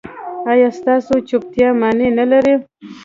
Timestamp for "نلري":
2.17-2.55